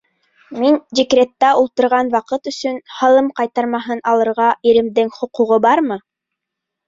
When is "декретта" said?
0.99-1.49